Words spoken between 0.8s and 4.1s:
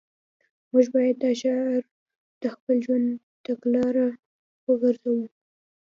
باید دا شعار د خپل ژوند تګلاره